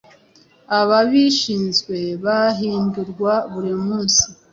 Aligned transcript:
Ababishinzwe 0.79 1.97
bahindurwa 2.25 3.33
buri 3.51 3.73
munsi 3.83 4.25